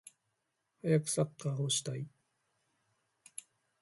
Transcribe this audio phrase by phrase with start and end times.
[0.83, 2.07] はやくサッカーをしたい